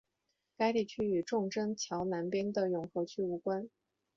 [0.57, 3.69] 该地区与中正桥南边的永和区无关。